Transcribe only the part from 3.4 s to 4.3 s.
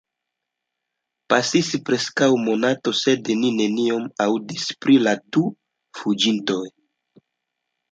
ni nenion